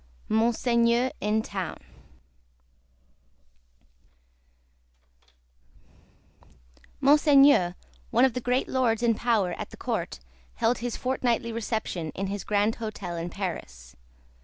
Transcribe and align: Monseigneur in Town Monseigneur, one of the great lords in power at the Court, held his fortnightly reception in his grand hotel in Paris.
Monseigneur 0.29 1.11
in 1.21 1.43
Town 1.43 1.77
Monseigneur, 6.99 7.75
one 8.09 8.25
of 8.25 8.33
the 8.33 8.41
great 8.41 8.67
lords 8.67 9.03
in 9.03 9.13
power 9.13 9.53
at 9.59 9.69
the 9.69 9.77
Court, 9.77 10.19
held 10.55 10.79
his 10.79 10.97
fortnightly 10.97 11.51
reception 11.51 12.09
in 12.15 12.25
his 12.25 12.43
grand 12.43 12.77
hotel 12.77 13.15
in 13.15 13.29
Paris. 13.29 13.95